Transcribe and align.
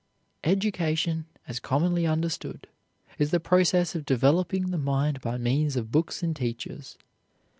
Education, 0.43 1.27
as 1.47 1.59
commonly 1.59 2.07
understood, 2.07 2.65
is 3.19 3.29
the 3.29 3.39
process 3.39 3.93
of 3.93 4.03
developing 4.03 4.71
the 4.71 4.79
mind 4.79 5.21
by 5.21 5.37
means 5.37 5.75
of 5.75 5.91
books 5.91 6.23
and 6.23 6.35
teachers. 6.35 6.97